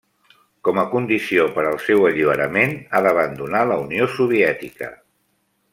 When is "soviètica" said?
4.19-4.95